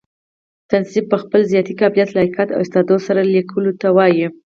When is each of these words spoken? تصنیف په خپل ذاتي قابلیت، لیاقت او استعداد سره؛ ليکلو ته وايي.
تصنیف 0.69 1.05
په 1.11 1.17
خپل 1.23 1.41
ذاتي 1.51 1.73
قابلیت، 1.81 2.09
لیاقت 2.13 2.47
او 2.51 2.59
استعداد 2.63 2.99
سره؛ 3.07 3.21
ليکلو 3.35 3.71
ته 3.81 3.87
وايي. 3.97 4.27